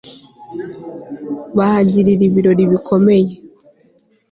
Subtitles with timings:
[1.57, 3.33] bahagirira ibirori bikomeye